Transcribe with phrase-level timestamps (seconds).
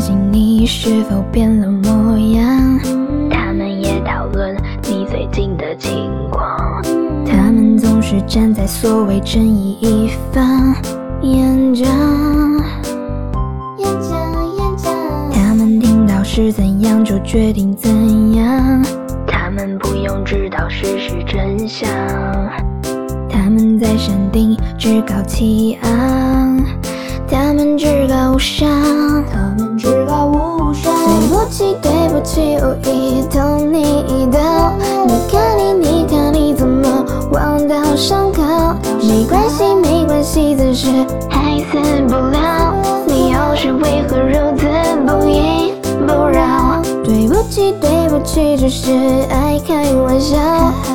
[0.00, 2.80] 心你是否变了模样，
[3.30, 6.82] 他们也讨论你最近的情况。
[7.26, 10.74] 他们总是站在所谓正义一方，
[11.20, 11.86] 演讲，
[13.76, 14.92] 演讲演讲，
[15.32, 18.82] 他们听到是怎样就决定怎样，
[19.26, 21.86] 他们不用知道事实真相。
[23.28, 26.64] 他们在山顶趾高气昂，
[27.28, 27.76] 他们
[39.02, 40.88] 没关系，没关系，暂时
[41.28, 42.74] 还死不了。
[43.06, 44.66] 你又是为何如此
[45.06, 45.72] 不依
[46.06, 46.80] 不饶？
[47.04, 48.92] 对不起，对不起，只是
[49.30, 50.36] 爱开玩笑。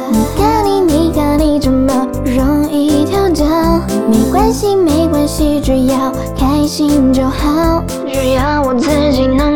[0.09, 3.45] 你看你，你看你这么容易跳脚。
[4.07, 7.83] 没关系，没关系，只要开心就好。
[8.07, 9.54] 只要我自己能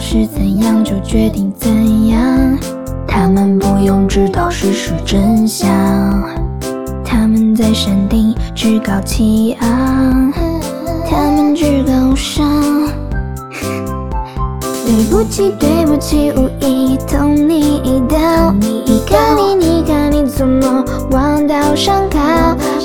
[0.00, 2.58] 是怎样就决定怎样，
[3.06, 5.68] 他们不用知道事实真相。
[7.04, 10.32] 他们在山顶趾高气昂，
[11.10, 12.46] 他们趾高无上。
[14.86, 18.52] 对不起，对不起，无意捅你一刀。
[18.52, 22.18] 你看你，你看你怎么忘到伤口？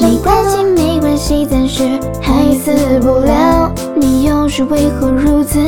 [0.01, 1.83] 没关系，没关系，暂时
[2.21, 3.71] 还死不了。
[3.95, 5.59] 你又是为何如此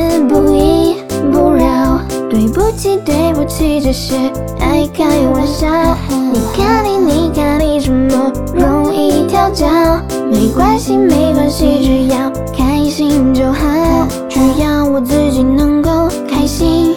[3.56, 4.14] 起，这些
[4.60, 5.66] 爱开玩笑。
[6.10, 9.66] 你看你，你看你这么容易跳脚。
[10.30, 14.06] 没关系，没关系，只要开心就好。
[14.28, 16.95] 只要我自己能够开心。